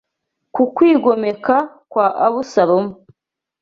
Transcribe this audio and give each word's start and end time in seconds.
ku 0.53 0.63
kwigomeka 0.75 1.55
kwa 1.91 2.07
Abusalomo. 2.27 2.93